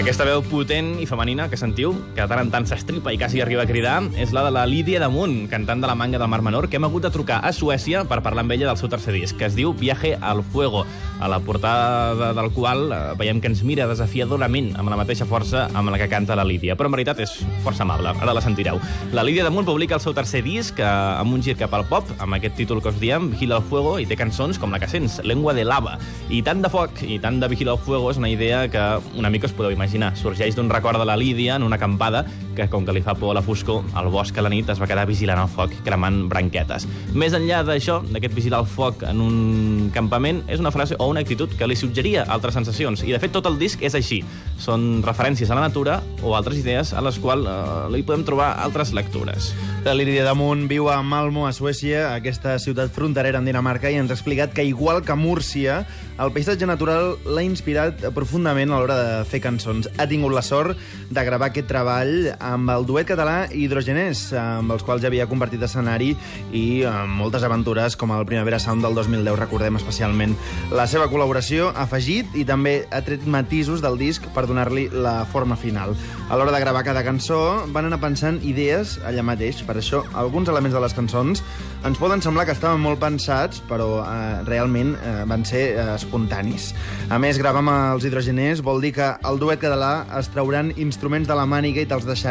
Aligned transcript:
Aquesta 0.00 0.24
veu 0.24 0.40
potent 0.40 0.94
i 0.96 1.04
femenina 1.04 1.50
que 1.52 1.58
sentiu, 1.60 1.90
que 2.14 2.22
de 2.22 2.28
tant 2.30 2.40
en 2.40 2.48
tant 2.48 2.64
s'estripa 2.64 3.12
i 3.12 3.18
quasi 3.20 3.42
arriba 3.44 3.66
a 3.66 3.68
cridar, 3.68 3.98
és 4.16 4.30
la 4.32 4.46
de 4.46 4.52
la 4.54 4.62
Lídia 4.64 4.96
Damunt, 5.02 5.42
cantant 5.52 5.82
de 5.84 5.90
la 5.90 5.94
manga 5.94 6.16
del 6.16 6.30
Mar 6.32 6.40
Menor, 6.40 6.70
que 6.72 6.78
hem 6.78 6.86
hagut 6.88 7.04
de 7.04 7.10
trucar 7.12 7.42
a 7.44 7.52
Suècia 7.52 8.06
per 8.08 8.22
parlar 8.24 8.46
amb 8.46 8.54
ella 8.56 8.70
del 8.70 8.78
seu 8.80 8.88
tercer 8.88 9.12
disc, 9.12 9.36
que 9.36 9.44
es 9.50 9.58
diu 9.58 9.74
Viaje 9.76 10.14
al 10.16 10.40
Fuego, 10.40 10.86
a 11.20 11.28
la 11.28 11.42
portada 11.44 12.32
del 12.32 12.48
qual 12.56 12.86
eh, 12.88 13.00
veiem 13.20 13.42
que 13.44 13.50
ens 13.52 13.60
mira 13.60 13.84
desafiadorament 13.90 14.70
amb 14.80 14.88
la 14.88 14.96
mateixa 14.96 15.26
força 15.28 15.66
amb 15.76 15.92
la 15.92 15.98
que 16.00 16.08
canta 16.08 16.32
la 16.32 16.48
Lídia. 16.48 16.78
Però 16.80 16.88
en 16.88 16.96
veritat 16.96 17.20
és 17.20 17.36
força 17.60 17.84
amable, 17.84 18.14
ara 18.16 18.32
la 18.32 18.40
sentireu. 18.40 18.80
La 19.12 19.26
Lídia 19.26 19.44
Damunt 19.44 19.68
publica 19.68 19.98
el 19.98 20.00
seu 20.00 20.16
tercer 20.16 20.40
disc 20.48 20.80
eh, 20.80 20.88
amb 20.88 21.36
un 21.36 21.44
gir 21.44 21.58
cap 21.60 21.76
al 21.76 21.84
pop, 21.92 22.08
amb 22.16 22.40
aquest 22.40 22.56
títol 22.56 22.80
que 22.80 22.88
us 22.88 22.98
diem, 23.04 23.28
Vigila 23.34 23.60
al 23.60 23.68
Fuego, 23.68 23.98
i 24.00 24.08
té 24.08 24.16
cançons 24.16 24.56
com 24.56 24.72
la 24.72 24.80
que 24.80 24.88
sents, 24.88 25.20
Lengua 25.28 25.52
de 25.52 25.68
lava. 25.68 25.98
I 26.32 26.40
tant 26.40 26.64
de 26.64 26.72
foc 26.72 27.04
i 27.04 27.20
tant 27.20 27.36
de 27.44 27.52
Vigila 27.52 27.76
al 27.76 27.84
Fuego 27.84 28.08
és 28.08 28.16
una 28.16 28.32
idea 28.32 28.64
que 28.72 28.88
una 29.12 29.28
mica 29.28 29.44
us 29.44 29.52
podeu 29.52 29.76
imaginar. 29.76 29.89
Sorgeix 30.14 30.54
d'un 30.54 30.70
record 30.70 30.98
de 30.98 31.06
la 31.08 31.16
Lídia 31.16 31.56
en 31.56 31.64
una 31.66 31.76
acampada 31.76 32.24
que, 32.60 32.68
com 32.68 32.84
que 32.84 32.92
li 32.92 33.02
fa 33.04 33.14
por 33.16 33.32
a 33.32 33.38
la 33.38 33.42
foscor, 33.44 33.84
al 33.96 34.10
bosc 34.12 34.36
a 34.36 34.44
la 34.44 34.50
nit 34.52 34.68
es 34.72 34.80
va 34.80 34.88
quedar 34.90 35.06
vigilant 35.08 35.40
el 35.40 35.48
foc, 35.50 35.72
cremant 35.86 36.22
branquetes. 36.28 36.86
Més 37.16 37.34
enllà 37.36 37.62
d'això, 37.66 38.00
d'aquest 38.10 38.36
vigilar 38.36 38.60
el 38.64 38.68
foc 38.68 39.04
en 39.08 39.22
un 39.24 39.90
campament, 39.94 40.42
és 40.50 40.60
una 40.60 40.72
frase 40.74 40.98
o 40.98 41.08
una 41.10 41.24
actitud 41.24 41.52
que 41.56 41.68
li 41.68 41.78
suggeria 41.78 42.26
altres 42.28 42.58
sensacions. 42.58 43.04
I, 43.06 43.14
de 43.14 43.22
fet, 43.22 43.32
tot 43.32 43.48
el 43.48 43.56
disc 43.60 43.80
és 43.86 43.96
així. 43.96 44.20
Són 44.60 45.00
referències 45.06 45.50
a 45.50 45.56
la 45.56 45.64
natura 45.68 46.00
o 46.22 46.36
altres 46.36 46.60
idees 46.60 46.92
a 46.92 47.00
les 47.04 47.18
quals 47.22 47.48
eh, 47.48 47.88
li 47.94 48.04
podem 48.04 48.26
trobar 48.28 48.52
altres 48.60 48.92
lectures. 48.96 49.52
La 49.86 49.94
Lídia 49.96 50.26
Damunt 50.26 50.66
viu 50.68 50.90
a 50.92 50.98
Malmo, 51.00 51.46
a 51.48 51.54
Suècia, 51.56 52.10
aquesta 52.12 52.58
ciutat 52.60 52.92
fronterera 52.92 53.40
amb 53.40 53.48
Dinamarca, 53.48 53.88
i 53.88 53.96
ens 53.96 54.12
ha 54.12 54.18
explicat 54.18 54.52
que, 54.52 54.66
igual 54.68 55.00
que 55.06 55.16
Múrcia, 55.16 55.80
el 56.20 56.34
paisatge 56.34 56.68
natural 56.68 57.14
l'ha 57.24 57.44
inspirat 57.46 58.02
profundament 58.12 58.68
a 58.68 58.82
l'hora 58.82 58.98
de 59.00 59.14
fer 59.30 59.40
cançons. 59.40 59.88
Ha 59.96 60.04
tingut 60.10 60.34
la 60.36 60.44
sort 60.44 60.76
de 61.08 61.24
gravar 61.24 61.48
aquest 61.48 61.70
treball 61.70 62.28
amb 62.50 62.70
el 62.74 62.86
duet 62.88 63.08
català 63.08 63.44
Hidrogenés, 63.50 64.26
amb 64.36 64.74
els 64.74 64.84
quals 64.86 65.02
ja 65.02 65.10
havia 65.10 65.28
compartit 65.30 65.62
escenari 65.62 66.12
i 66.56 66.82
amb 66.88 67.14
moltes 67.20 67.44
aventures, 67.46 67.96
com 67.96 68.12
el 68.16 68.26
Primavera 68.28 68.58
Sound 68.62 68.84
del 68.84 68.96
2010, 68.98 69.38
recordem 69.40 69.78
especialment. 69.80 70.36
La 70.74 70.86
seva 70.90 71.08
col·laboració 71.12 71.70
afegit 71.78 72.34
i 72.38 72.44
també 72.48 72.80
ha 72.90 73.02
tret 73.06 73.26
matisos 73.26 73.82
del 73.84 73.98
disc 74.00 74.26
per 74.34 74.46
donar-li 74.50 74.88
la 74.92 75.20
forma 75.30 75.58
final. 75.58 75.94
A 76.30 76.38
l'hora 76.38 76.54
de 76.54 76.62
gravar 76.62 76.84
cada 76.86 77.04
cançó 77.06 77.40
van 77.74 77.88
anar 77.88 78.00
pensant 78.02 78.40
idees 78.46 78.98
allà 79.06 79.24
mateix, 79.26 79.64
per 79.66 79.78
això 79.80 80.04
alguns 80.14 80.50
elements 80.50 80.76
de 80.76 80.82
les 80.82 80.94
cançons 80.94 81.44
ens 81.80 81.98
poden 81.98 82.20
semblar 82.20 82.44
que 82.44 82.52
estaven 82.52 82.82
molt 82.82 83.00
pensats, 83.00 83.62
però 83.68 84.02
eh, 84.04 84.42
realment 84.44 84.92
eh, 84.98 85.14
van 85.28 85.46
ser 85.48 85.62
eh, 85.72 85.86
espontanis. 85.94 86.70
A 87.08 87.18
més, 87.22 87.38
gravar 87.40 87.62
amb 87.64 87.72
els 87.72 88.04
hidrogeners 88.04 88.60
vol 88.64 88.82
dir 88.84 88.92
que 88.98 89.08
el 89.26 89.40
duet 89.40 89.62
català 89.62 90.04
es 90.18 90.28
trauran 90.32 90.74
instruments 90.76 91.28
de 91.28 91.36
la 91.38 91.46
màniga 91.48 91.80
i 91.82 91.88
te'ls 91.88 92.06
deixaran. 92.08 92.29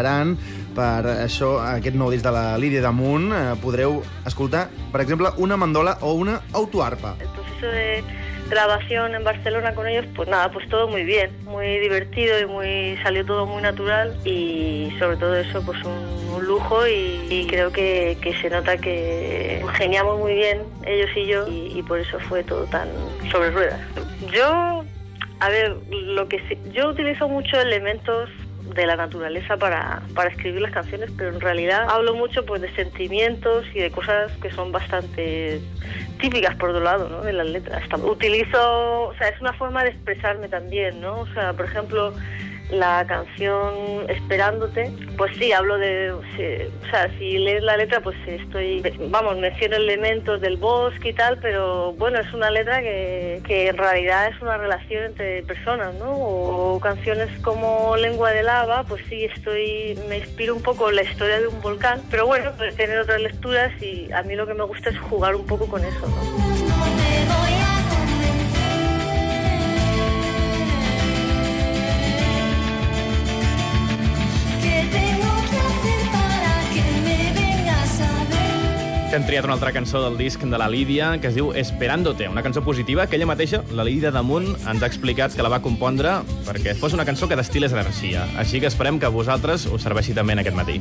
Per 0.75 1.01
això, 1.25 1.57
aquest 1.65 1.95
nou 1.97 2.11
disc 2.13 2.23
de 2.23 2.31
la 2.31 2.57
Lídia 2.57 2.81
Damunt, 2.81 3.31
eh, 3.33 3.55
podreu 3.59 4.03
escoltar, 4.25 4.69
per 4.93 5.01
exemple, 5.01 5.27
una 5.37 5.57
mandola 5.57 5.97
o 6.01 6.13
una 6.13 6.41
autoarpa. 6.53 7.15
El 7.19 7.27
proceso 7.29 7.67
de 7.67 8.03
grabación 8.49 9.13
en 9.13 9.23
Barcelona 9.23 9.73
con 9.75 9.87
ellos, 9.87 10.05
pues 10.15 10.27
nada, 10.29 10.51
pues 10.51 10.67
todo 10.69 10.87
muy 10.87 11.03
bien, 11.03 11.31
muy 11.43 11.79
divertido 11.79 12.39
y 12.39 12.45
muy 12.45 12.97
salió 13.03 13.25
todo 13.25 13.45
muy 13.45 13.61
natural 13.61 14.15
y 14.25 14.91
sobre 14.99 15.17
todo 15.17 15.35
eso, 15.35 15.61
pues 15.63 15.83
un, 15.83 16.35
un 16.35 16.45
lujo 16.45 16.87
y, 16.87 17.27
y 17.29 17.47
creo 17.47 17.71
que, 17.71 18.17
que 18.21 18.33
se 18.41 18.49
nota 18.49 18.77
que 18.77 19.63
geniamos 19.73 20.17
muy 20.17 20.33
bien 20.33 20.61
ellos 20.85 21.09
y 21.15 21.27
yo 21.27 21.47
y, 21.47 21.77
y 21.77 21.83
por 21.83 21.99
eso 21.99 22.19
fue 22.21 22.43
todo 22.43 22.63
tan 22.65 22.87
sobre 23.31 23.51
ruedas. 23.51 23.79
Yo, 24.31 24.83
a 25.39 25.49
ver, 25.49 25.75
lo 25.89 26.27
que 26.27 26.41
yo 26.73 26.89
utilizo 26.89 27.27
muchos 27.27 27.59
elementos 27.59 28.29
de 28.75 28.85
la 28.85 28.95
naturaleza 28.95 29.57
para, 29.57 30.01
para 30.13 30.29
escribir 30.29 30.61
las 30.61 30.71
canciones, 30.71 31.11
pero 31.17 31.29
en 31.29 31.39
realidad 31.39 31.87
hablo 31.89 32.13
mucho 32.13 32.45
pues 32.45 32.61
de 32.61 32.73
sentimientos 32.75 33.65
y 33.73 33.79
de 33.79 33.91
cosas 33.91 34.31
que 34.41 34.51
son 34.51 34.71
bastante 34.71 35.61
típicas 36.19 36.55
por 36.55 36.69
otro 36.69 36.83
lado, 36.83 37.09
¿no? 37.09 37.21
De 37.21 37.33
las 37.33 37.47
letras. 37.47 37.83
Utilizo, 38.03 39.03
o 39.07 39.13
sea, 39.15 39.29
es 39.29 39.39
una 39.41 39.53
forma 39.53 39.83
de 39.83 39.91
expresarme 39.91 40.47
también, 40.49 41.01
¿no? 41.01 41.19
O 41.21 41.27
sea, 41.27 41.53
por 41.53 41.65
ejemplo, 41.65 42.13
la 42.69 43.05
canción 43.07 44.09
Esperándote, 44.09 44.91
pues 45.17 45.35
sí, 45.37 45.51
hablo 45.51 45.77
de, 45.77 46.11
o 46.11 46.21
sea, 46.89 47.09
si 47.17 47.37
lees 47.37 47.63
la 47.63 47.77
letra, 47.77 48.01
pues 48.01 48.15
estoy, 48.27 48.81
vamos, 49.09 49.37
menciono 49.37 49.75
elementos 49.75 50.41
del 50.41 50.57
bosque 50.57 51.09
y 51.09 51.13
tal, 51.13 51.37
pero 51.39 51.93
bueno, 51.93 52.19
es 52.19 52.33
una 52.33 52.49
letra 52.49 52.81
que, 52.81 53.41
que 53.45 53.67
en 53.67 53.77
realidad 53.77 54.27
es 54.27 54.41
una 54.41 54.57
relación 54.57 55.05
entre 55.05 55.43
personas, 55.43 55.93
¿no? 55.95 56.11
O, 56.11 56.79
canciones 56.79 57.29
como 57.41 57.95
Lengua 57.97 58.31
de 58.31 58.43
lava, 58.43 58.83
pues 58.83 59.03
sí, 59.09 59.25
estoy, 59.25 59.99
me 60.07 60.19
inspiro 60.19 60.55
un 60.55 60.61
poco 60.61 60.91
la 60.91 61.03
historia 61.03 61.39
de 61.39 61.47
un 61.47 61.61
volcán, 61.61 62.01
pero 62.09 62.25
bueno, 62.25 62.51
puede 62.55 62.71
tener 62.71 62.99
otras 62.99 63.21
lecturas 63.21 63.71
y 63.81 64.11
a 64.11 64.23
mí 64.23 64.35
lo 64.35 64.47
que 64.47 64.53
me 64.53 64.63
gusta 64.63 64.89
es 64.89 64.99
jugar 64.99 65.35
un 65.35 65.45
poco 65.45 65.67
con 65.67 65.83
eso, 65.83 66.07
¿no? 66.07 66.48
Que 79.09 79.17
hem 79.17 79.23
triat 79.25 79.45
una 79.47 79.55
altra 79.55 79.71
cançó 79.73 80.03
del 80.03 80.19
disc 80.19 80.43
de 80.45 80.57
la 80.61 80.67
Lídia, 80.69 81.15
que 81.17 81.31
es 81.31 81.33
diu 81.33 81.47
Esperándote, 81.57 82.27
una 82.29 82.43
cançó 82.45 82.61
positiva 82.61 83.07
que 83.09 83.15
ella 83.17 83.25
mateixa, 83.25 83.63
la 83.73 83.81
Lídia 83.81 84.11
Damunt, 84.13 84.51
ens 84.69 84.83
ha 84.85 84.85
explicat 84.85 85.33
que 85.33 85.41
la 85.41 85.49
va 85.49 85.57
compondre 85.65 86.11
perquè 86.45 86.75
fos 86.77 86.93
una 86.93 87.07
cançó 87.09 87.25
que 87.25 87.39
destil·les 87.39 87.73
energia. 87.73 88.27
Així 88.37 88.61
que 88.61 88.69
esperem 88.69 88.99
que 89.01 89.09
vosaltres 89.09 89.65
us 89.65 89.81
serveixi 89.81 90.13
també 90.13 90.37
en 90.37 90.43
aquest 90.43 90.59
matí. 90.59 90.77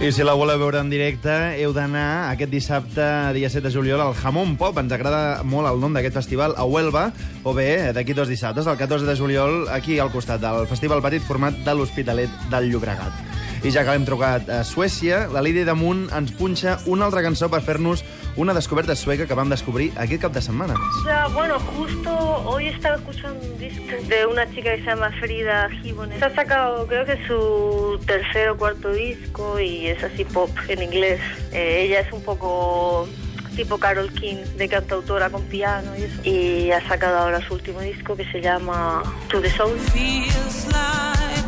I 0.00 0.08
si 0.08 0.24
la 0.24 0.38
voleu 0.40 0.56
veure 0.64 0.80
en 0.80 0.88
directe, 0.88 1.36
heu 1.60 1.76
d'anar 1.76 2.30
aquest 2.30 2.54
dissabte, 2.56 3.12
dia 3.36 3.52
7 3.52 3.68
de 3.68 3.76
juliol, 3.76 4.00
al 4.00 4.16
Jamón 4.16 4.56
Pop. 4.56 4.80
Ens 4.80 4.96
agrada 4.96 5.42
molt 5.44 5.68
el 5.68 5.84
nom 5.84 5.92
d'aquest 5.92 6.16
festival, 6.16 6.56
a 6.56 6.64
Huelva, 6.64 7.10
o 7.44 7.52
bé, 7.52 7.92
d'aquí 7.92 8.16
dos 8.16 8.32
dissabtes, 8.32 8.64
el 8.64 8.80
14 8.80 9.04
de 9.04 9.20
juliol, 9.20 9.66
aquí 9.68 10.00
al 10.00 10.14
costat 10.16 10.40
del 10.40 10.64
Festival 10.64 11.04
Petit 11.04 11.28
format 11.28 11.60
de 11.60 11.76
l'Hospitalet 11.76 12.46
del 12.48 12.72
Llobregat. 12.72 13.35
I 13.66 13.70
ja 13.74 13.82
que 13.82 13.90
l'hem 13.90 14.04
trucat 14.06 14.46
a 14.52 14.60
Suècia, 14.62 15.24
la 15.34 15.40
Lídia 15.42 15.66
Damunt 15.66 16.04
ens 16.14 16.30
punxa 16.38 16.76
una 16.86 17.08
altra 17.08 17.18
cançó 17.24 17.48
per 17.50 17.58
fer-nos 17.66 18.04
una 18.38 18.54
descoberta 18.54 18.94
sueca 18.94 19.26
que 19.26 19.34
vam 19.34 19.50
descobrir 19.50 19.88
aquest 19.98 20.22
cap 20.22 20.36
de 20.36 20.42
setmana. 20.44 20.76
O 20.78 21.02
sea, 21.02 21.26
bueno, 21.34 21.58
justo 21.58 22.12
hoy 22.46 22.68
estaba 22.68 22.94
escuchando 22.94 23.44
un 23.44 23.58
disco 23.58 23.96
de 24.06 24.24
una 24.26 24.46
chica 24.52 24.70
que 24.76 24.84
se 24.84 24.86
llama 24.86 25.10
Frida 25.18 25.68
Gibbons. 25.82 26.22
Ha 26.22 26.32
sacado, 26.32 26.86
creo 26.86 27.04
que 27.04 27.18
su 27.26 27.98
tercer 28.06 28.50
o 28.50 28.56
cuarto 28.56 28.92
disco 28.92 29.58
y 29.58 29.88
es 29.88 30.04
así 30.04 30.24
pop 30.24 30.50
en 30.68 30.84
inglés. 30.84 31.20
Eh, 31.50 31.86
ella 31.86 32.00
es 32.06 32.12
un 32.12 32.22
poco 32.22 33.08
tipo 33.56 33.78
Carol 33.78 34.12
King, 34.12 34.44
de 34.56 34.68
cantautora 34.68 35.28
con 35.28 35.42
piano 35.42 35.90
y 35.98 36.02
eso. 36.04 36.20
Y 36.22 36.70
ha 36.70 36.86
sacado 36.86 37.18
ahora 37.18 37.40
su 37.40 37.54
último 37.54 37.80
disco 37.80 38.14
que 38.14 38.30
se 38.30 38.40
llama 38.40 39.02
To 39.28 39.40
the 39.40 39.50
Soul. 39.50 39.76
Feels 39.92 40.66
like 40.68 41.45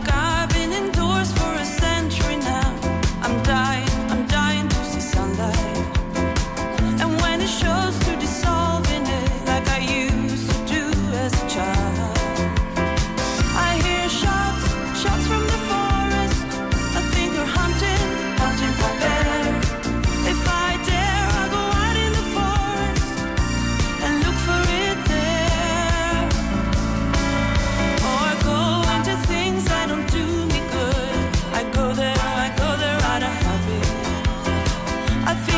I 35.29 35.35
go 35.47 35.58